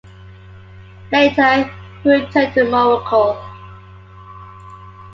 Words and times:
Later 1.11 1.65
he 2.01 2.09
returned 2.11 2.55
to 2.55 2.63
Morocco. 2.67 3.33